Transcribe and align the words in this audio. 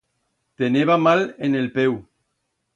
Teneba 0.61 0.97
mal 1.09 1.23
en 1.49 1.61
el 1.63 1.71
peu. 1.79 2.01